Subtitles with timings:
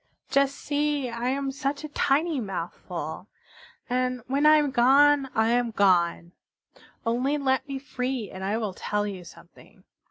[0.31, 3.27] Just see, I am such a tiny mouthful!
[3.87, 6.31] And when I am gone I am gone.
[7.05, 9.83] Only let me free and I will tell you something.